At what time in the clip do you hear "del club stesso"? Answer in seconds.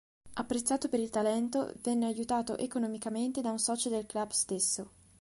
3.89-4.89